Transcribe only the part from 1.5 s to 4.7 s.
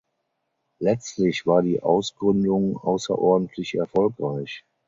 die Ausgründung außerordentlich erfolgreich.